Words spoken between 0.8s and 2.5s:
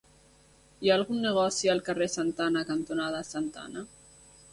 Hi ha algun negoci al carrer Santa